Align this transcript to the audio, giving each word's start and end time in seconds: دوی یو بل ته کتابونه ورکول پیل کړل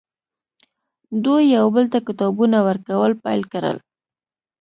دوی 1.23 1.43
یو 1.57 1.65
بل 1.75 1.85
ته 1.93 1.99
کتابونه 2.07 2.57
ورکول 2.67 3.11
پیل 3.23 3.41
کړل 3.53 3.77